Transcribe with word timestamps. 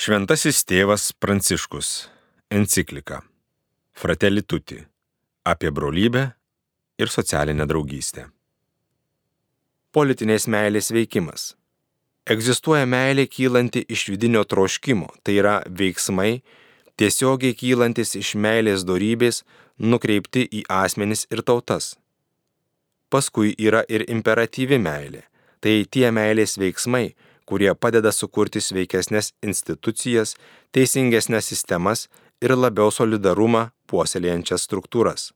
Šventasis 0.00 0.62
tėvas 0.64 1.10
Pranciškus. 1.20 1.88
Enciklika. 2.48 3.18
Fratelli 3.92 4.40
tutti. 4.40 4.78
Apie 5.44 5.68
brolybę 5.76 6.22
ir 6.96 7.12
socialinę 7.12 7.66
draugystę. 7.68 8.24
Politinės 9.92 10.48
meilės 10.48 10.88
veikimas. 10.96 11.44
Egzistuoja 12.24 12.88
meilė 12.88 13.28
kylanti 13.28 13.84
iš 13.92 14.06
vidinio 14.14 14.46
troškimo, 14.48 15.12
tai 15.20 15.36
yra 15.42 15.58
veiksmai, 15.68 16.40
tiesiogiai 16.96 17.52
kylantis 17.52 18.16
iš 18.16 18.32
meilės 18.40 18.88
dorybės, 18.88 19.44
nukreipti 19.76 20.48
į 20.48 20.64
asmenis 20.80 21.26
ir 21.28 21.44
tautas. 21.44 21.98
Paskui 23.12 23.52
yra 23.68 23.84
ir 23.84 24.08
imperatyvi 24.08 24.80
meilė, 24.80 25.26
tai 25.60 25.82
tie 25.84 26.08
meilės 26.08 26.56
veiksmai, 26.56 27.10
kurie 27.50 27.72
padeda 27.74 28.12
sukurti 28.14 28.62
sveikesnės 28.62 29.32
institucijas, 29.42 30.36
teisingesnės 30.74 31.50
sistemas 31.50 32.06
ir 32.40 32.54
labiau 32.54 32.92
solidarumą 32.94 33.66
puoselėjančias 33.90 34.68
struktūras. 34.68 35.30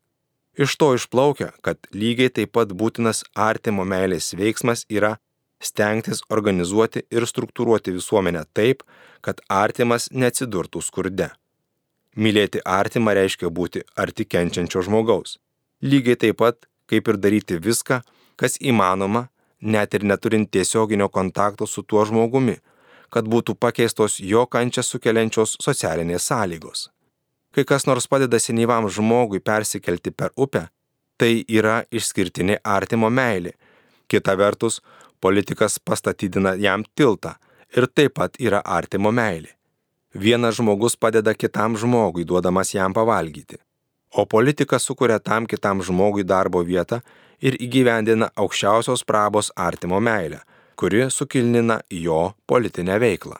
Iš 0.54 0.76
to 0.78 0.92
išplaukia, 0.94 1.50
kad 1.66 1.80
lygiai 1.90 2.30
taip 2.30 2.52
pat 2.54 2.70
būtinas 2.70 3.24
artimo 3.34 3.82
meilės 3.82 4.30
veiksmas 4.38 4.84
yra 4.86 5.16
stengtis 5.64 6.22
organizuoti 6.30 7.02
ir 7.10 7.26
struktūruoti 7.26 7.96
visuomenę 7.96 8.44
taip, 8.54 8.84
kad 9.24 9.42
artimas 9.50 10.06
neatsidurtų 10.12 10.82
skurde. 10.84 11.32
Mylėti 12.14 12.62
artimą 12.62 13.16
reiškia 13.18 13.50
būti 13.50 13.82
arti 13.98 14.28
kenčiančio 14.30 14.84
žmogaus. 14.86 15.40
Lygiai 15.82 16.20
taip 16.20 16.38
pat, 16.38 16.68
kaip 16.86 17.10
ir 17.10 17.18
daryti 17.18 17.58
viską, 17.58 18.04
kas 18.38 18.54
įmanoma, 18.62 19.26
net 19.64 19.94
ir 19.94 20.04
neturint 20.04 20.50
tiesioginio 20.50 21.08
kontakto 21.08 21.66
su 21.66 21.82
tuo 21.82 22.04
žmogumi, 22.04 22.58
kad 23.10 23.28
būtų 23.30 23.56
pakeistos 23.60 24.18
jo 24.20 24.44
kančią 24.46 24.82
sukeliančios 24.82 25.56
socialinės 25.62 26.28
sąlygos. 26.30 26.88
Kai 27.54 27.64
kas 27.64 27.86
nors 27.86 28.08
padeda 28.10 28.40
senyvam 28.42 28.88
žmogui 28.90 29.40
persikelti 29.40 30.10
per 30.10 30.32
upę, 30.36 30.66
tai 31.16 31.44
yra 31.48 31.82
išskirtinė 31.94 32.58
artimo 32.64 33.10
meilė. 33.10 33.54
Kita 34.10 34.34
vertus, 34.36 34.80
politikas 35.20 35.78
pastatydina 35.78 36.56
jam 36.60 36.84
tiltą 36.98 37.36
ir 37.76 37.86
taip 37.86 38.16
pat 38.18 38.40
yra 38.42 38.60
artimo 38.64 39.12
meilė. 39.14 39.54
Vienas 40.14 40.58
žmogus 40.58 40.94
padeda 40.96 41.34
kitam 41.34 41.78
žmogui, 41.78 42.26
duodamas 42.26 42.74
jam 42.74 42.92
pavalgyti. 42.94 43.58
O 44.14 44.26
politikas 44.26 44.84
sukuria 44.86 45.18
tam 45.18 45.46
kitam 45.46 45.82
žmogui 45.82 46.22
darbo 46.22 46.62
vietą 46.62 47.00
ir 47.44 47.58
įgyvendina 47.60 48.30
aukščiausios 48.40 49.04
prabos 49.04 49.50
artimo 49.56 50.00
meilę, 50.00 50.40
kuri 50.80 51.10
sukilnina 51.10 51.80
jo 51.90 52.32
politinę 52.46 52.96
veiklą. 53.02 53.36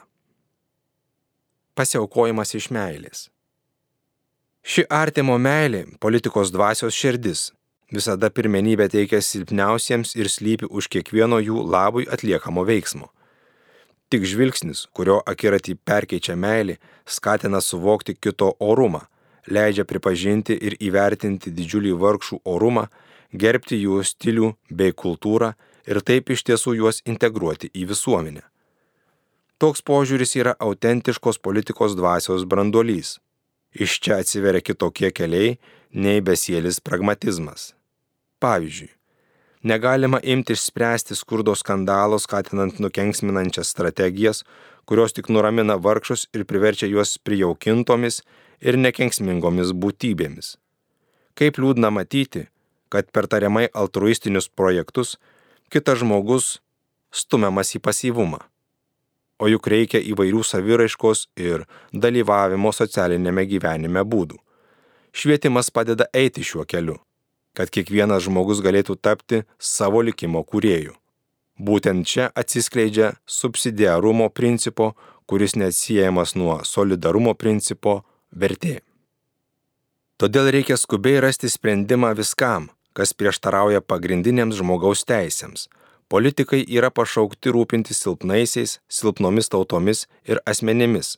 Pasiaukojimas 1.75 2.53
iš 2.55 2.69
meilės. 2.71 3.29
Ši 4.63 4.85
artimo 4.89 5.37
meilė- 5.37 5.85
politikos 6.03 6.51
dvasios 6.51 6.93
širdis. 6.93 7.51
Visada 7.91 8.29
pirmenybę 8.29 8.87
teikia 8.89 9.19
silpniausiems 9.21 10.15
ir 10.15 10.25
slypi 10.25 10.65
už 10.69 10.87
kiekvieno 10.87 11.37
jų 11.37 11.57
labui 11.73 12.05
atliekamo 12.07 12.65
veiksmo. 12.65 13.09
Tik 14.09 14.21
žvilgsnis, 14.21 14.87
kurio 14.93 15.21
akiratį 15.25 15.77
perkeičia 15.85 16.35
meilė, 16.35 16.77
skatina 17.05 17.61
suvokti 17.61 18.15
kito 18.15 18.55
orumą, 18.59 19.05
leidžia 19.47 19.83
pripažinti 19.83 20.57
ir 20.61 20.73
įvertinti 20.77 21.51
didžiulį 21.51 21.93
vargšų 22.03 22.39
orumą, 22.45 22.87
gerbti 23.33 23.79
jų 23.81 24.01
stilių 24.03 24.51
bei 24.69 24.93
kultūrą 24.93 25.53
ir 25.87 26.01
taip 26.01 26.29
iš 26.29 26.43
tiesų 26.49 26.75
juos 26.79 27.01
integruoti 27.05 27.71
į 27.73 27.87
visuomenę. 27.93 28.43
Toks 29.57 29.81
požiūris 29.87 30.35
yra 30.35 30.55
autentiškos 30.59 31.39
politikos 31.39 31.95
dvasios 31.95 32.43
branduolys. 32.43 33.19
Iš 33.71 33.99
čia 34.03 34.19
atsiveria 34.23 34.59
kitokie 34.59 35.11
keliai 35.15 35.55
nei 35.95 36.21
besielis 36.21 36.81
pragmatizmas. 36.83 37.73
Pavyzdžiui, 38.43 38.91
negalima 39.63 40.19
imti 40.23 40.55
išspręsti 40.55 41.15
skurdo 41.15 41.55
skandalo 41.55 42.19
skatinant 42.19 42.79
nukenksminančias 42.83 43.71
strategijas, 43.71 44.43
kurios 44.85 45.15
tik 45.15 45.31
nuramina 45.31 45.79
vargšus 45.79 46.27
ir 46.35 46.43
priverčia 46.45 46.91
juos 46.91 47.15
prijaukintomis 47.17 48.21
ir 48.61 48.77
nekenksmingomis 48.77 49.71
būtybėmis. 49.71 50.55
Kaip 51.35 51.57
liūdna 51.59 51.91
matyti, 51.91 52.45
kad 52.89 53.09
per 53.11 53.27
tariamai 53.27 53.67
altruistinius 53.73 54.49
projektus 54.49 55.15
kitas 55.69 56.01
žmogus 56.01 56.59
stumiamas 57.11 57.73
į 57.75 57.81
pasyvumą. 57.85 58.41
O 59.39 59.49
juk 59.51 59.67
reikia 59.67 59.99
įvairių 59.99 60.43
saviraiškos 60.47 61.25
ir 61.35 61.65
dalyvavimo 61.91 62.71
socialinėme 62.71 63.43
gyvenime 63.49 64.03
būdų. 64.07 64.37
Švietimas 65.15 65.71
padeda 65.71 66.07
eiti 66.15 66.43
šiuo 66.43 66.63
keliu, 66.67 66.97
kad 67.55 67.71
kiekvienas 67.71 68.27
žmogus 68.27 68.61
galėtų 68.63 68.95
tapti 68.99 69.43
savo 69.59 70.03
likimo 70.03 70.43
kūrėjų. 70.43 70.95
Būtent 71.55 72.07
čia 72.07 72.31
atsiskleidžia 72.35 73.13
subsidiarumo 73.25 74.27
principo, 74.29 74.93
kuris 75.25 75.55
neatsiejamas 75.55 76.35
nuo 76.35 76.59
solidarumo 76.67 77.33
principo 77.33 78.01
vertė. 78.31 78.81
Todėl 80.19 80.51
reikia 80.51 80.75
skubiai 80.79 81.19
rasti 81.23 81.47
sprendimą 81.51 82.13
viskam, 82.15 82.69
kas 82.95 83.13
prieštarauja 83.13 83.83
pagrindinėms 83.83 84.61
žmogaus 84.61 85.03
teisėms. 85.09 85.67
Politikai 86.09 86.61
yra 86.69 86.91
pašaukti 86.93 87.51
rūpintis 87.53 87.99
silpnaisiais, 88.03 88.79
silpnomis 88.87 89.49
tautomis 89.51 90.05
ir 90.29 90.41
asmenimis. 90.45 91.15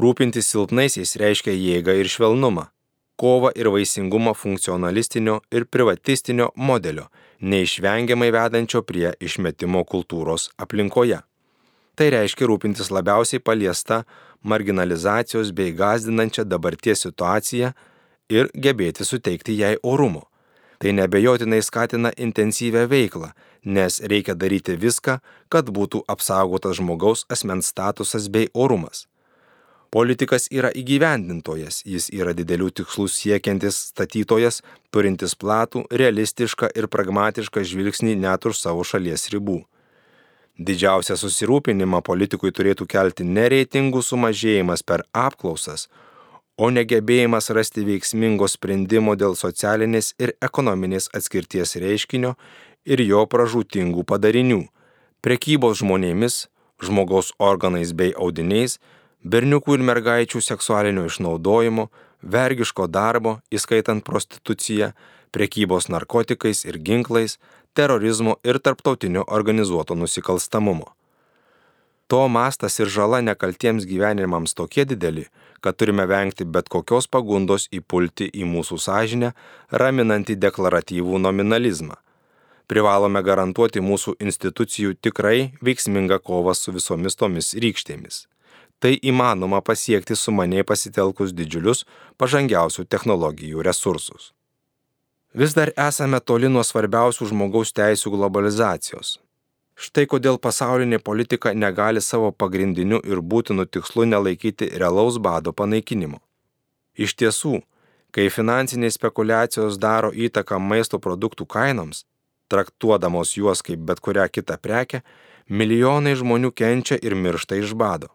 Rūpintis 0.00 0.50
silpnaisiais 0.52 1.14
reiškia 1.20 1.54
jėgą 1.54 1.94
ir 2.00 2.10
švelnumą, 2.10 2.66
kovą 3.16 3.52
ir 3.56 3.70
vaisingumą 3.72 4.34
funkcionalistinio 4.36 5.38
ir 5.54 5.64
privatistinio 5.70 6.50
modelio, 6.56 7.06
neišvengiamai 7.40 8.30
vedančio 8.34 8.82
prie 8.82 9.14
išmetimo 9.20 9.84
kultūros 9.88 10.50
aplinkoje. 10.58 11.22
Tai 11.94 12.10
reiškia 12.10 12.48
rūpintis 12.50 12.90
labiausiai 12.90 13.40
paliesta 13.40 14.02
marginalizacijos 14.42 15.52
bei 15.54 15.72
gazdinančią 15.72 16.44
dabarties 16.44 17.06
situaciją 17.06 17.72
ir 18.28 18.50
gebėti 18.54 19.06
suteikti 19.06 19.56
jai 19.60 19.76
orumo. 19.82 20.26
Tai 20.84 20.92
nebejotinai 20.92 21.62
skatina 21.64 22.10
intensyvę 22.12 22.82
veiklą, 22.92 23.30
nes 23.64 24.02
reikia 24.04 24.34
daryti 24.36 24.74
viską, 24.76 25.14
kad 25.48 25.70
būtų 25.72 26.02
apsaugotas 26.12 26.76
žmogaus 26.76 27.22
asmens 27.32 27.70
statusas 27.72 28.26
bei 28.28 28.50
orumas. 28.52 29.06
Politikas 29.88 30.50
yra 30.52 30.68
įgyvendintojas, 30.76 31.80
jis 31.88 32.10
yra 32.12 32.36
didelių 32.36 32.68
tikslų 32.82 33.08
siekiantis 33.08 33.80
statytojas, 33.94 34.60
turintis 34.92 35.32
platų, 35.32 35.86
realistišką 35.88 36.74
ir 36.76 36.90
pragmatišką 36.92 37.64
žvilgsnį 37.64 38.18
net 38.20 38.44
už 38.44 38.60
savo 38.60 38.84
šalies 38.84 39.30
ribų. 39.32 39.62
Didžiausią 40.60 41.16
susirūpinimą 41.16 42.04
politikui 42.04 42.52
turėtų 42.52 42.84
kelti 42.92 43.24
ne 43.24 43.48
reitingų 43.48 44.04
sumažėjimas 44.04 44.84
per 44.84 45.08
apklausas, 45.16 45.88
o 46.56 46.70
negebėjimas 46.70 47.50
rasti 47.56 47.84
veiksmingo 47.86 48.48
sprendimo 48.50 49.16
dėl 49.18 49.34
socialinės 49.38 50.14
ir 50.22 50.34
ekonominės 50.44 51.10
atskirties 51.18 51.76
reiškinio 51.82 52.34
ir 52.84 53.02
jo 53.02 53.24
pražūtingų 53.26 54.04
padarinių- 54.04 54.62
prekybos 55.24 55.80
žmonėmis, 55.82 56.46
žmogaus 56.82 57.32
organais 57.38 57.92
bei 57.92 58.12
audiniais, 58.12 58.78
berniukų 59.24 59.74
ir 59.74 59.82
mergaičių 59.90 60.40
seksualinio 60.42 61.06
išnaudojimo, 61.06 61.88
vergiško 62.22 62.86
darbo, 62.88 63.40
įskaitant 63.50 64.04
prostituciją, 64.04 64.92
prekybos 65.32 65.88
narkotikais 65.88 66.64
ir 66.64 66.78
ginklais, 66.78 67.38
terorizmo 67.74 68.36
ir 68.44 68.58
tarptautinio 68.58 69.24
organizuoto 69.26 69.94
nusikalstamumo. 69.94 70.94
To 72.06 72.28
mastas 72.28 72.76
ir 72.80 72.90
žala 72.92 73.22
nekaltiems 73.24 73.86
gyvenimams 73.88 74.52
tokie 74.54 74.84
dideli, 74.84 75.24
kad 75.64 75.76
turime 75.80 76.04
vengti 76.06 76.44
bet 76.44 76.68
kokios 76.68 77.08
pagundos 77.08 77.64
įpulti 77.72 78.28
į 78.28 78.44
mūsų 78.44 78.76
sąžinę, 78.86 79.32
raminantį 79.72 80.36
deklaratyvų 80.36 81.22
nominalizmą. 81.24 81.96
Privalome 82.68 83.20
garantuoti 83.24 83.80
mūsų 83.84 84.16
institucijų 84.24 84.94
tikrai 85.00 85.52
veiksmingą 85.64 86.20
kovą 86.20 86.54
su 86.56 86.72
visomis 86.76 87.16
tomis 87.16 87.52
rykštėmis. 87.56 88.24
Tai 88.80 88.92
įmanoma 89.00 89.60
pasiekti 89.64 90.16
sumaniai 90.16 90.64
pasitelkus 90.64 91.32
didžiulius 91.32 91.84
pažangiausių 92.20 92.84
technologijų 92.84 93.64
resursus. 93.64 94.32
Vis 95.34 95.56
dar 95.56 95.72
esame 95.88 96.20
toli 96.20 96.52
nuo 96.52 96.62
svarbiausių 96.62 97.32
žmogaus 97.32 97.72
teisų 97.72 98.12
globalizacijos. 98.12 99.18
Štai 99.74 100.06
kodėl 100.06 100.38
pasaulinė 100.38 101.00
politika 101.02 101.50
negali 101.52 102.00
savo 102.00 102.30
pagrindiniu 102.30 103.00
ir 103.02 103.20
būtinu 103.20 103.66
tikslu 103.66 104.06
nelaikyti 104.06 104.70
realaus 104.78 105.18
bado 105.18 105.52
panaikinimo. 105.52 106.20
Iš 106.94 107.16
tiesų, 107.18 107.58
kai 108.14 108.28
finansinės 108.30 108.94
spekulacijos 108.94 109.78
daro 109.82 110.12
įtaką 110.14 110.60
maisto 110.62 111.00
produktų 111.02 111.46
kainoms, 111.50 112.04
traktuodamos 112.48 113.34
juos 113.34 113.64
kaip 113.66 113.82
bet 113.88 114.00
kurią 114.00 114.28
kitą 114.30 114.60
prekę, 114.62 115.02
milijonai 115.48 116.14
žmonių 116.14 116.52
kenčia 116.54 116.98
ir 117.02 117.18
miršta 117.18 117.58
iš 117.58 117.74
bado. 117.74 118.12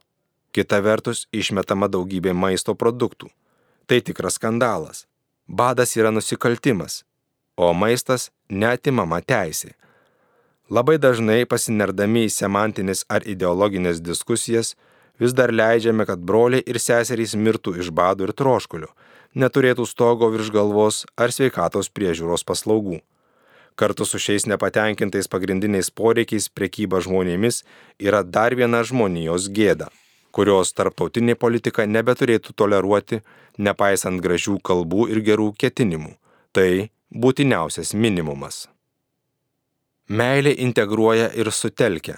Kita 0.56 0.80
vertus 0.82 1.28
išmetama 1.36 1.92
daugybė 1.92 2.34
maisto 2.34 2.74
produktų. 2.74 3.28
Tai 3.86 4.00
tikras 4.02 4.40
skandalas. 4.40 5.06
Badas 5.48 5.96
yra 5.98 6.12
nusikaltimas, 6.14 7.04
o 7.58 7.74
maistas 7.74 8.30
neatimama 8.50 9.20
teisė. 9.22 9.74
Labai 10.70 11.00
dažnai 11.02 11.48
pasinerdami 11.50 12.28
į 12.28 12.34
semantinės 12.34 13.00
ar 13.10 13.24
ideologinės 13.26 14.04
diskusijas 14.06 14.76
vis 15.18 15.34
dar 15.34 15.50
leidžiame, 15.50 16.06
kad 16.06 16.22
broliai 16.22 16.62
ir 16.62 16.78
seserys 16.78 17.34
mirtų 17.34 17.74
iš 17.82 17.90
bado 17.90 18.28
ir 18.28 18.36
troškulio, 18.38 18.92
neturėtų 19.34 19.88
stogo 19.90 20.30
virš 20.30 20.54
galvos 20.54 21.02
ar 21.18 21.34
sveikatos 21.34 21.90
priežiūros 21.90 22.46
paslaugų. 22.46 23.02
Kartu 23.82 24.06
su 24.06 24.22
šiais 24.22 24.46
nepatenkintais 24.46 25.32
pagrindiniais 25.34 25.90
poreikiais 25.90 26.50
prekyba 26.54 27.02
žmonėmis 27.02 27.64
yra 27.98 28.22
dar 28.22 28.54
viena 28.54 28.86
žmonijos 28.86 29.50
gėda, 29.50 29.90
kurios 30.30 30.76
tarptautinė 30.78 31.34
politika 31.34 31.90
nebeturėtų 31.90 32.54
toleruoti, 32.54 33.24
nepaisant 33.58 34.22
gražių 34.22 34.60
kalbų 34.62 35.10
ir 35.16 35.26
gerų 35.26 35.54
ketinimų. 35.58 36.14
Tai 36.54 36.92
būtiniausias 37.10 37.98
minimumas. 37.98 38.68
Meilė 40.10 40.56
integruoja 40.58 41.28
ir 41.38 41.52
sutelkia. 41.54 42.16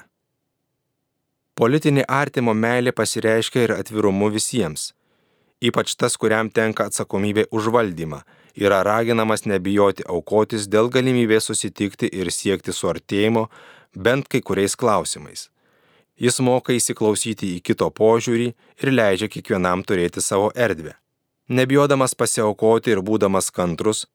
Politinė 1.60 2.06
artimo 2.08 2.54
meilė 2.56 2.94
pasireiškia 2.96 3.66
ir 3.66 3.74
atvirumu 3.76 4.30
visiems. 4.32 4.94
Ypač 5.60 5.98
tas, 6.00 6.16
kuriam 6.16 6.48
tenka 6.50 6.86
atsakomybė 6.88 7.50
už 7.52 7.68
valdymą, 7.76 8.22
yra 8.56 8.80
raginamas 8.88 9.44
nebijoti 9.44 10.08
aukotis 10.08 10.70
dėl 10.72 10.88
galimybės 10.88 11.50
susitikti 11.52 12.08
ir 12.08 12.32
siekti 12.32 12.72
suartėjimo 12.72 13.50
bent 13.94 14.32
kai 14.32 14.40
kuriais 14.40 14.78
klausimais. 14.80 15.50
Jis 16.16 16.40
moka 16.40 16.72
įsiklausyti 16.72 17.58
į 17.58 17.60
kito 17.60 17.92
požiūrį 17.92 18.48
ir 18.56 18.96
leidžia 18.96 19.28
kiekvienam 19.28 19.84
turėti 19.84 20.24
savo 20.24 20.48
erdvę. 20.56 20.96
Nebijodamas 21.52 22.16
pasiaukoti 22.16 22.96
ir 22.96 23.04
būdamas 23.04 23.52
kantrus, 23.52 24.08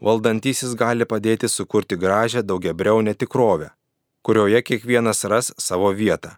valdantysis 0.00 0.74
gali 0.74 1.04
padėti 1.04 1.48
sukurti 1.48 1.96
gražią 1.96 2.42
daugiabriaunę 2.42 3.14
tikrovę, 3.14 3.70
kurioje 4.22 4.62
kiekvienas 4.62 5.24
ras 5.24 5.52
savo 5.58 5.92
vietą. 5.92 6.36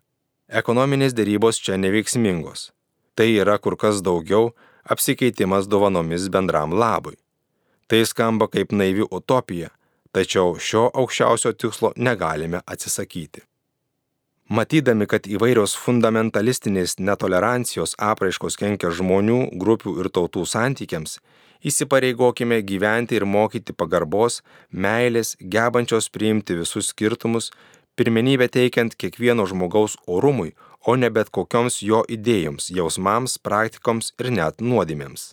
Ekonominės 0.49 1.15
dėrybos 1.17 1.59
čia 1.59 1.77
neveiksmingos. 1.77 2.71
Tai 3.17 3.27
yra 3.33 3.57
kur 3.59 3.77
kas 3.77 4.03
daugiau 4.03 4.53
apsikeitimas 4.85 5.67
dovanomis 5.67 6.29
bendram 6.29 6.75
labui. 6.77 7.17
Tai 7.87 8.05
skamba 8.07 8.47
kaip 8.49 8.73
naivi 8.73 9.07
utopija, 9.11 9.71
tačiau 10.13 10.57
šio 10.59 10.87
aukščiausio 10.95 11.53
tikslo 11.53 11.93
negalime 11.97 12.61
atsisakyti. 12.67 13.43
Matydami, 14.47 15.09
kad 15.11 15.25
įvairios 15.27 15.73
fundamentalistinės 15.75 17.01
netolerancijos 17.03 17.97
apraiškos 17.99 18.55
kenkia 18.61 18.93
žmonių, 18.95 19.41
grupių 19.59 19.97
ir 19.99 20.09
tautų 20.15 20.45
santykiams, 20.47 21.17
įsipareigokime 21.67 22.61
gyventi 22.63 23.19
ir 23.19 23.27
mokyti 23.27 23.75
pagarbos, 23.75 24.45
meilės, 24.71 25.35
gebančios 25.41 26.07
priimti 26.15 26.55
visus 26.61 26.93
skirtumus 26.93 27.51
pirmenybę 27.99 28.47
teikiant 28.47 28.95
kiekvieno 28.95 29.49
žmogaus 29.51 29.99
orumui, 30.07 30.55
o 30.87 30.95
ne 30.95 31.11
bet 31.11 31.35
kokioms 31.35 31.81
jo 31.83 32.05
idėjoms, 32.07 32.71
jausmams, 32.71 33.41
praktikoms 33.43 34.13
ir 34.21 34.31
net 34.31 34.63
nuodėmėms. 34.63 35.33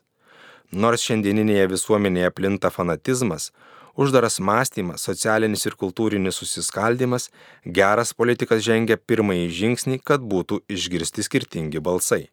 Nors 0.74 1.06
šiandieninėje 1.06 1.69
visuomenėje 1.75 2.33
plinta 2.33 2.74
fanatizmas, 2.74 3.51
uždaras 3.95 4.40
mąstymas, 4.40 5.06
socialinis 5.06 5.66
ir 5.68 5.78
kultūrinis 5.80 6.40
susiskaldimas, 6.42 7.30
geras 7.66 8.13
politikas 8.13 8.63
žengia 8.66 8.98
pirmąjį 8.98 9.50
žingsnį, 9.60 10.00
kad 10.04 10.22
būtų 10.22 10.63
išgirsti 10.69 11.25
skirtingi 11.25 11.81
balsai. 11.84 12.28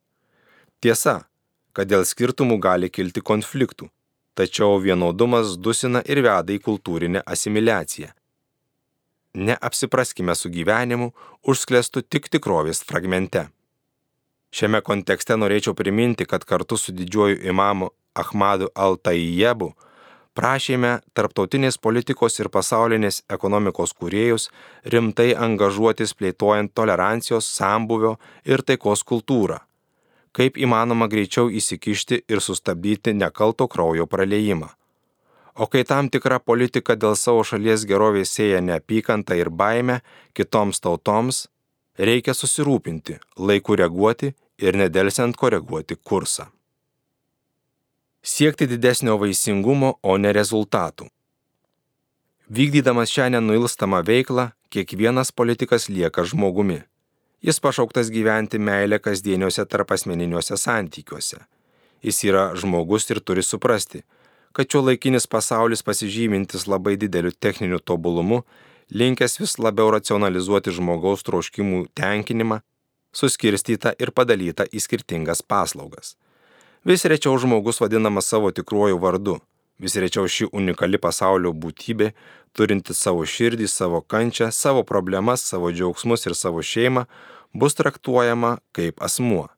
Tiesa, 0.81 1.27
kad 1.77 1.91
dėl 1.91 2.07
skirtumų 2.09 2.59
gali 2.63 2.89
kilti 2.89 3.21
konfliktų, 3.21 3.91
tačiau 4.35 4.81
vienodumas 4.81 5.59
dusina 5.59 6.01
ir 6.07 6.23
veda 6.25 6.55
į 6.57 6.63
kultūrinę 6.65 7.23
asimiliaciją, 7.27 8.11
neapsipraskime 9.35 10.35
su 10.35 10.51
gyvenimu, 10.51 11.13
užsklėstu 11.47 12.03
tik 12.03 12.29
tikrovės 12.33 12.83
fragmente. 12.87 13.49
Šiame 14.51 14.81
kontekste 14.83 15.37
norėčiau 15.39 15.77
priminti, 15.79 16.27
kad 16.27 16.43
kartu 16.45 16.75
su 16.81 16.93
didžiuoju 16.97 17.39
imamu 17.53 17.93
Ahmadu 18.19 18.67
Al-Tayyebu 18.75 19.71
prašėme 20.39 20.93
tarptautinės 21.15 21.79
politikos 21.79 22.39
ir 22.41 22.49
pasaulinės 22.55 23.23
ekonomikos 23.37 23.93
kuriejus 23.93 24.49
rimtai 24.95 25.33
angažuotis 25.35 26.15
plėtojant 26.15 26.73
tolerancijos, 26.75 27.49
sambuvio 27.59 28.17
ir 28.45 28.63
taikos 28.63 29.03
kultūrą, 29.05 29.61
kaip 30.33 30.59
įmanoma 30.59 31.09
greičiau 31.11 31.51
įsikišti 31.51 32.23
ir 32.29 32.43
sustabdyti 32.45 33.15
nekalto 33.15 33.69
kraujo 33.69 34.07
praleimą. 34.07 34.71
O 35.61 35.67
kai 35.67 35.83
tam 35.85 36.09
tikra 36.09 36.39
politika 36.39 36.95
dėl 36.95 37.17
savo 37.19 37.43
šalies 37.45 37.83
gerovės 37.89 38.31
sėja 38.37 38.61
neapykantą 38.63 39.37
ir 39.37 39.51
baimę 39.51 39.99
kitoms 40.33 40.81
tautoms, 40.81 41.49
reikia 41.99 42.33
susirūpinti, 42.39 43.19
laiku 43.37 43.77
reaguoti 43.77 44.33
ir 44.63 44.79
nedelsiant 44.79 45.37
koreguoti 45.37 45.99
kursą. 45.99 46.47
Siekti 48.23 48.67
didesnio 48.69 49.17
vaisingumo, 49.17 49.95
o 50.03 50.19
ne 50.21 50.33
rezultatų. 50.37 51.07
Vykdydamas 52.53 53.09
šią 53.09 53.31
nenuilstamą 53.33 54.03
veiklą, 54.05 54.51
kiekvienas 54.69 55.33
politikas 55.33 55.89
lieka 55.89 56.27
žmogumi. 56.29 56.83
Jis 57.41 57.61
pašauktas 57.65 58.11
gyventi 58.13 58.59
meilę 58.61 58.99
kasdieniuose 59.01 59.65
tarpasmeniniuose 59.65 60.59
santykiuose. 60.61 61.41
Jis 62.05 62.21
yra 62.29 62.51
žmogus 62.61 63.09
ir 63.09 63.23
turi 63.25 63.43
suprasti, 63.43 64.03
kad 64.53 64.69
šio 64.69 64.85
laikinis 64.85 65.25
pasaulis 65.25 65.81
pasižymintis 65.83 66.67
labai 66.69 66.99
dideliu 67.01 67.33
techniniu 67.33 67.81
tobulumu, 67.81 68.43
linkęs 68.93 69.41
vis 69.41 69.57
labiau 69.57 69.95
racionalizuoti 69.97 70.77
žmogaus 70.77 71.25
troškimų 71.25 71.87
tenkinimą, 71.97 72.61
suskirstytą 73.17 73.97
ir 73.97 74.13
padalytą 74.13 74.69
į 74.69 74.85
skirtingas 74.85 75.41
paslaugas. 75.41 76.19
Vis 76.85 77.05
rečiau 77.05 77.37
žmogus 77.39 77.81
vadinamas 77.81 78.25
savo 78.25 78.51
tikruoju 78.51 78.99
vardu, 78.99 79.35
vis 79.79 79.97
rečiau 80.01 80.25
ši 80.25 80.47
unikali 80.49 80.97
pasaulio 80.97 81.53
būtybė, 81.53 82.15
turinti 82.57 82.97
savo 82.97 83.27
širdį, 83.29 83.67
savo 83.69 84.01
kančią, 84.01 84.49
savo 84.49 84.81
problemas, 84.89 85.45
savo 85.45 85.69
džiaugsmus 85.73 86.25
ir 86.25 86.35
savo 86.35 86.65
šeimą, 86.65 87.05
bus 87.53 87.77
traktuojama 87.77 88.55
kaip 88.73 89.03
asmuo. 89.05 89.51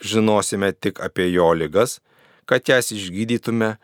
Žinosime 0.00 0.72
tik 0.72 1.02
apie 1.04 1.28
jo 1.34 1.50
ligas, 1.52 2.00
kad 2.48 2.64
jas 2.64 2.88
išgydytume, 2.96 3.76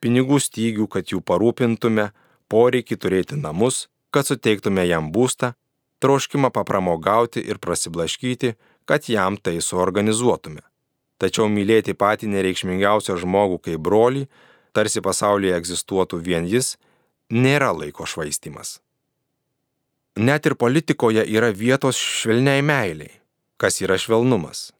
pinigų 0.00 0.40
stygių, 0.40 0.88
kad 0.88 1.12
jų 1.12 1.20
parūpintume, 1.20 2.08
poreikį 2.48 2.96
turėti 2.96 3.36
namus, 3.36 3.90
kad 4.10 4.24
suteiktume 4.24 4.88
jam 4.88 5.12
būstą, 5.12 5.52
troškimą 6.00 6.48
papramogauti 6.56 7.44
ir 7.44 7.60
prasiblaškyti, 7.60 8.56
kad 8.88 9.12
jam 9.12 9.36
tai 9.36 9.60
suorganizuotume. 9.60 10.69
Tačiau 11.20 11.50
mylėti 11.52 11.92
patį 11.92 12.30
nereikšmingiausią 12.32 13.18
žmogų 13.20 13.58
kaip 13.66 13.82
brolį, 13.84 14.24
tarsi 14.72 15.02
pasaulyje 15.04 15.58
egzistuotų 15.58 16.20
vien 16.24 16.46
jis, 16.48 16.78
nėra 17.28 17.74
laiko 17.76 18.06
švaistimas. 18.08 18.78
Net 20.16 20.48
ir 20.48 20.56
politikoje 20.56 21.22
yra 21.28 21.52
vietos 21.52 22.00
švelniai 22.00 22.64
meiliai. 22.64 23.12
Kas 23.60 23.82
yra 23.84 23.98
švelnumas? 24.00 24.70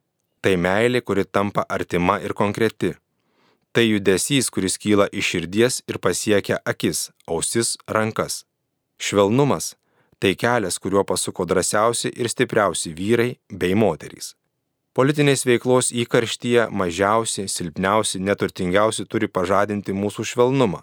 Tai 0.41 0.57
meilė, 0.57 1.05
kuri 1.05 1.27
tampa 1.29 1.67
artima 1.69 2.17
ir 2.25 2.33
konkreti. 2.33 2.95
Tai 3.77 3.85
judesys, 3.85 4.49
kuris 4.51 4.81
kyla 4.81 5.07
iš 5.13 5.35
širdies 5.35 5.83
ir 5.87 6.01
pasiekia 6.03 6.59
akis, 6.65 7.11
ausis, 7.29 7.77
rankas. 7.87 8.45
Švelnumas- 8.99 9.77
tai 10.21 10.35
kelias, 10.35 10.79
kuriuo 10.79 11.05
pasuko 11.05 11.45
drąsiausi 11.45 12.09
ir 12.17 12.29
stipriausi 12.29 12.95
vyrai 12.97 13.37
bei 13.53 13.75
moterys. 13.75 14.35
Politinės 14.91 15.45
veiklos 15.47 15.93
įkarštyje 15.95 16.65
mažiausi, 16.75 17.45
silpniausi, 17.49 18.19
neturtingiausi 18.27 19.05
turi 19.07 19.29
pažadinti 19.31 19.95
mūsų 19.95 20.27
švelnumą. 20.33 20.83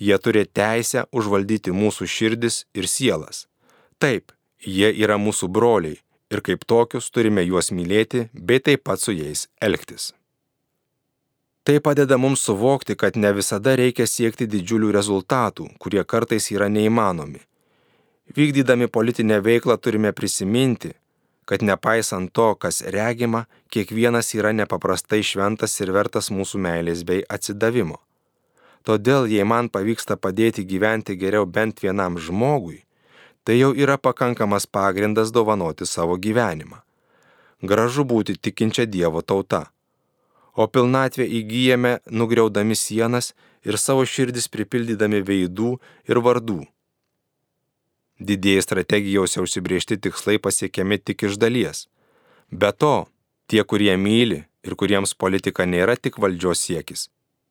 Jie 0.00 0.16
turi 0.18 0.46
teisę 0.48 1.04
užvaldyti 1.12 1.74
mūsų 1.76 2.08
širdis 2.08 2.62
ir 2.72 2.88
sielas. 2.88 3.44
Taip, 4.00 4.32
jie 4.64 4.88
yra 5.04 5.18
mūsų 5.20 5.50
broliai 5.52 6.00
ir 6.32 6.40
kaip 6.40 6.64
tokius 6.64 7.10
turime 7.12 7.44
juos 7.44 7.68
mylėti 7.76 8.30
bei 8.32 8.60
taip 8.64 8.86
pat 8.88 9.04
su 9.04 9.12
jais 9.12 9.44
elgtis. 9.60 10.14
Tai 11.62 11.76
padeda 11.84 12.16
mums 12.18 12.40
suvokti, 12.42 12.96
kad 12.96 13.20
ne 13.20 13.30
visada 13.36 13.76
reikia 13.78 14.08
siekti 14.08 14.48
didžiulių 14.50 14.90
rezultatų, 14.96 15.68
kurie 15.78 16.02
kartais 16.08 16.48
yra 16.50 16.66
neįmanomi. 16.72 17.44
Vykdydami 18.32 18.88
politinę 18.88 19.38
veiklą 19.44 19.76
turime 19.76 20.10
prisiminti, 20.16 20.94
kad 21.44 21.62
nepaisant 21.62 22.32
to, 22.32 22.54
kas 22.54 22.82
regima, 22.94 23.44
kiekvienas 23.72 24.34
yra 24.38 24.52
nepaprastai 24.52 25.22
šventas 25.26 25.74
ir 25.80 25.92
vertas 25.92 26.30
mūsų 26.30 26.60
meilės 26.62 27.02
bei 27.08 27.24
atsidavimo. 27.28 27.98
Todėl, 28.86 29.28
jei 29.30 29.44
man 29.46 29.68
pavyksta 29.70 30.16
padėti 30.18 30.64
gyventi 30.66 31.16
geriau 31.18 31.46
bent 31.46 31.82
vienam 31.82 32.18
žmogui, 32.18 32.82
tai 33.44 33.58
jau 33.58 33.70
yra 33.74 33.98
pakankamas 33.98 34.66
pagrindas 34.66 35.30
dovanoti 35.30 35.86
savo 35.86 36.16
gyvenimą. 36.18 36.82
gražu 37.62 38.04
būti 38.04 38.34
tikinčia 38.36 38.86
Dievo 38.86 39.22
tauta. 39.22 39.70
O 40.54 40.66
pilnatvę 40.66 41.24
įgyjame 41.24 42.00
nugriaudami 42.10 42.74
sienas 42.76 43.32
ir 43.64 43.78
savo 43.78 44.04
širdis 44.04 44.50
pripildydami 44.52 45.22
veidų 45.22 45.78
ir 46.10 46.18
vardų. 46.18 46.66
Didieji 48.22 48.62
strategijose 48.62 49.42
užsibriežti 49.42 49.98
tikslai 49.98 50.38
pasiekiami 50.38 50.98
tik 50.98 51.24
iš 51.26 51.38
dalies. 51.42 51.86
Be 52.50 52.70
to, 52.72 53.06
tie, 53.50 53.64
kurie 53.64 53.96
myli 53.96 54.44
ir 54.62 54.76
kuriems 54.78 55.16
politika 55.18 55.66
nėra 55.66 55.96
tik 55.98 56.20
valdžios 56.22 56.62
siekis, 56.62 57.08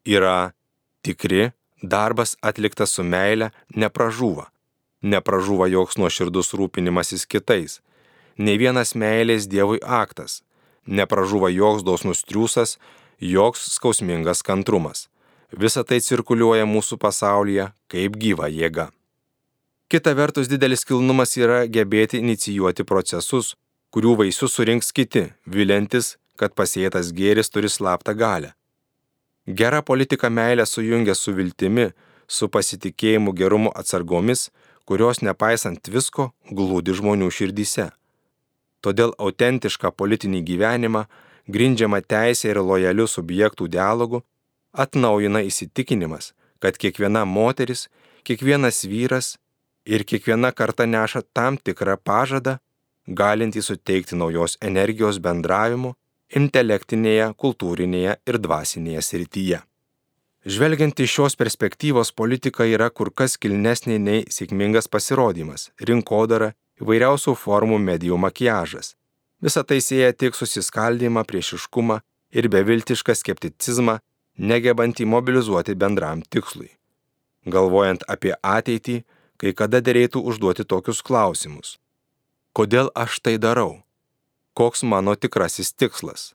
yra 0.08 0.54
tikri, 1.04 1.50
darbas 1.82 2.38
atliktas 2.42 2.96
su 2.96 3.04
meile 3.04 3.51
nepražūva. 3.75 4.48
Nepražūva 5.01 5.68
joks 5.74 5.98
nuoširdus 5.98 6.54
rūpinimasis 6.54 7.25
kitais. 7.25 7.80
Ne 8.38 8.56
vienas 8.62 8.94
meilės 8.96 9.50
Dievui 9.50 9.82
aktas. 9.82 10.42
Nepražūva 10.86 11.50
joks 11.51 11.84
dosnus 11.84 12.24
triūsas, 12.24 12.78
joks 13.20 13.66
skausmingas 13.75 14.46
kantrumas. 14.46 15.10
Visa 15.51 15.84
tai 15.84 16.00
cirkuliuoja 16.00 16.70
mūsų 16.70 17.01
pasaulyje 17.01 17.72
kaip 17.92 18.16
gyva 18.22 18.48
jėga. 18.48 18.92
Kita 19.92 20.14
vertus, 20.16 20.48
didelis 20.48 20.86
kilnumas 20.88 21.34
yra 21.36 21.66
gebėti 21.68 22.22
inicijuoti 22.22 22.86
procesus, 22.88 23.50
kurių 23.92 24.14
vaisius 24.22 24.54
surinks 24.56 24.94
kiti, 24.96 25.26
vilintis, 25.44 26.14
kad 26.40 26.54
pasėtas 26.56 27.10
gėris 27.18 27.52
turi 27.52 27.68
slaptą 27.68 28.14
galę. 28.16 28.54
Gera 29.60 29.82
politika 29.84 30.30
meilę 30.32 30.64
sujungia 30.66 31.12
su 31.12 31.34
viltimi, 31.36 31.90
su 32.28 32.48
pasitikėjimu 32.48 33.34
gerumu 33.36 33.74
atsargomis, 33.76 34.46
kurios 34.88 35.20
nepaisant 35.28 35.92
visko 35.92 36.30
glūdi 36.48 36.96
žmonių 36.96 37.28
širdyse. 37.28 37.90
Todėl 38.80 39.12
autentišką 39.20 39.92
politinį 39.92 40.40
gyvenimą, 40.54 41.04
grindžiamą 41.52 42.00
teisė 42.08 42.54
ir 42.54 42.64
lojalių 42.64 43.10
subjektų 43.12 43.68
dialogu, 43.76 44.24
atnaujina 44.72 45.44
įsitikinimas, 45.52 46.32
kad 46.64 46.80
kiekviena 46.80 47.28
moteris, 47.28 47.90
kiekvienas 48.24 48.86
vyras 48.88 49.36
ir 49.86 50.04
kiekviena 50.04 50.52
karta 50.52 50.86
neša 50.86 51.24
tam 51.34 51.58
tikrą 51.58 51.98
pažadą, 51.98 52.58
galintį 53.08 53.64
suteikti 53.66 54.16
naujos 54.16 54.58
energijos 54.62 55.20
bendravimu 55.20 55.96
intelektinėje, 56.38 57.34
kultūrinėje 57.36 58.16
ir 58.28 58.40
dvasinėje 58.40 59.02
srityje. 59.04 59.60
Žvelgiant 60.42 61.00
iš 61.04 61.12
šios 61.18 61.36
perspektyvos, 61.38 62.14
politika 62.18 62.66
yra 62.66 62.90
kur 62.90 63.12
kas 63.14 63.38
kilnesnė 63.38 64.00
nei 64.02 64.24
sėkmingas 64.32 64.88
pasirodymas, 64.90 65.70
rinkodara, 65.86 66.54
įvairiausių 66.82 67.36
formų 67.38 67.78
medijų 67.78 68.18
makiažas. 68.18 68.96
Visą 69.42 69.62
tai 69.66 69.82
sieja 69.86 70.14
tik 70.14 70.38
susiskaldimą, 70.38 71.26
priešiškumą 71.30 72.00
ir 72.34 72.50
beviltišką 72.50 73.14
skepticizmą, 73.18 74.00
negebantį 74.38 75.06
mobilizuoti 75.14 75.76
bendram 75.78 76.24
tikslui. 76.26 76.72
Galvojant 77.46 78.06
apie 78.10 78.34
ateitį, 78.42 79.02
kai 79.42 79.56
kada 79.58 79.82
dėrėtų 79.82 80.22
užduoti 80.22 80.68
tokius 80.70 81.02
klausimus. 81.02 81.80
Kodėl 82.54 82.94
aš 82.94 83.18
tai 83.26 83.40
darau? 83.42 83.82
koks 84.54 84.84
mano 84.84 85.16
tikrasis 85.16 85.74
tikslas. 85.74 86.34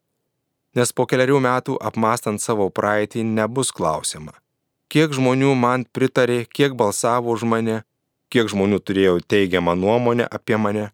Nes 0.76 0.92
po 0.92 1.06
keliarių 1.08 1.38
metų 1.40 1.76
apmastant 1.88 2.42
savo 2.42 2.68
praeitį 2.78 3.24
nebus 3.24 3.72
klausima, 3.72 4.34
kiek 4.92 5.12
žmonių 5.16 5.54
man 5.56 5.86
pritarė, 5.92 6.44
kiek 6.44 6.76
balsavo 6.76 7.32
už 7.36 7.46
mane, 7.48 7.82
kiek 8.32 8.48
žmonių 8.52 8.80
turėjo 8.80 9.16
teigiamą 9.32 9.76
nuomonę 9.76 10.28
apie 10.38 10.58
mane. 10.60 10.90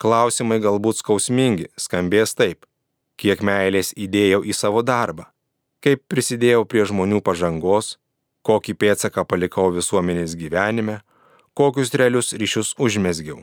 Klausimai 0.00 0.60
galbūt 0.60 1.00
skausmingi, 1.00 1.70
skambės 1.80 2.36
taip, 2.36 2.66
kiek 3.16 3.40
meilės 3.40 3.94
įdėjau 3.96 4.42
į 4.44 4.52
savo 4.56 4.82
darbą, 4.84 5.24
kaip 5.80 6.02
prisidėjau 6.08 6.66
prie 6.68 6.84
žmonių 6.84 7.22
pažangos, 7.24 7.96
kokį 8.44 8.76
pėtsaką 8.76 9.24
palikau 9.24 9.70
visuomenės 9.72 10.36
gyvenime, 10.36 11.00
kokius 11.56 11.94
realius 11.96 12.34
ryšius 12.36 12.74
užmesgiau, 12.76 13.40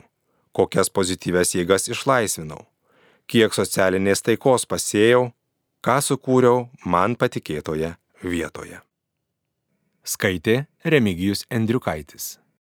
kokias 0.54 0.94
pozityves 0.94 1.58
jėgas 1.58 1.90
išlaisvinau 1.90 2.62
kiek 3.30 3.56
socialinės 3.56 4.24
taikos 4.26 4.68
pasėjau, 4.70 5.32
ką 5.84 5.98
sukūriau 6.04 6.68
man 6.86 7.18
patikėtoje 7.20 7.96
vietoje. 8.24 8.80
Skaitė 10.04 10.66
Remigijus 10.84 11.46
Endriukaitis. 11.50 12.38